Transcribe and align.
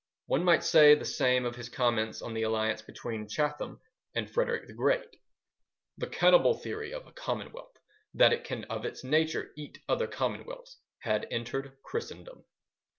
One 0.25 0.43
might 0.43 0.63
say 0.63 0.95
the 0.95 1.05
same 1.05 1.45
of 1.45 1.55
his 1.55 1.69
comment 1.69 2.23
on 2.23 2.33
the 2.33 2.41
alliance 2.41 2.81
between 2.81 3.27
Chatham 3.27 3.79
and 4.15 4.27
Frederick 4.27 4.65
the 4.65 4.73
Great:— 4.73 5.17
The 5.95 6.07
cannibal 6.07 6.55
theory 6.55 6.91
of 6.91 7.05
a 7.05 7.11
commonwealth, 7.11 7.77
that 8.15 8.33
it 8.33 8.43
can 8.43 8.63
of 8.63 8.83
its 8.83 9.03
nature 9.03 9.51
eat 9.55 9.77
other 9.87 10.07
commonwealths, 10.07 10.79
had 11.03 11.27
entered 11.29 11.77
Christendom. 11.83 12.45